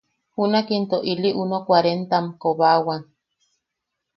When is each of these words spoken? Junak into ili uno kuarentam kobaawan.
Junak 0.35 0.67
into 0.77 0.97
ili 1.13 1.29
uno 1.43 1.57
kuarentam 1.65 2.25
kobaawan. 2.41 3.01